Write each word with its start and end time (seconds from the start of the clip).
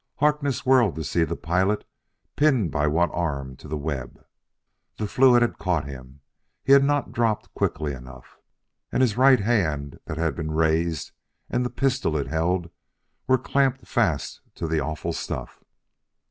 Harkness 0.15 0.65
whirled 0.65 0.95
to 0.95 1.03
see 1.03 1.23
the 1.23 1.35
pilot 1.35 1.85
pinned 2.35 2.71
by 2.71 2.87
one 2.87 3.11
arm 3.11 3.55
to 3.57 3.67
the 3.67 3.77
web. 3.77 4.25
The 4.97 5.05
fluid 5.05 5.43
had 5.43 5.59
caught 5.59 5.85
him; 5.85 6.21
he 6.63 6.73
had 6.73 6.83
not 6.83 7.11
dropped 7.11 7.53
quickly 7.53 7.93
enough. 7.93 8.39
And 8.91 9.01
his 9.03 9.15
right 9.15 9.41
hand 9.41 9.99
that 10.05 10.17
had 10.17 10.33
been 10.35 10.49
raised, 10.53 11.11
and 11.51 11.63
the 11.63 11.69
pistol 11.69 12.17
it 12.17 12.25
held, 12.25 12.71
were 13.27 13.37
clamped 13.37 13.85
fast 13.87 14.41
to 14.55 14.67
the 14.67 14.79
awful 14.79 15.13
stuff. 15.13 15.63